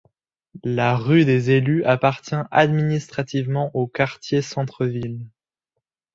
La 0.63 0.95
rue 0.97 1.25
des 1.25 1.51
Élus 1.51 1.83
appartient 1.83 2.33
administrativement 2.49 3.69
au 3.75 3.85
quartier 3.85 4.41
centre-ville. 4.41 5.27